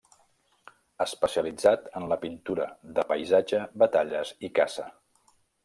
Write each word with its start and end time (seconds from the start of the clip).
Especialitzat 1.05 1.85
en 1.99 2.09
la 2.13 2.17
pintura 2.25 2.67
de 2.97 3.05
paisatge, 3.13 3.63
batalles 3.85 4.35
i 4.49 4.55
caça. 4.59 4.91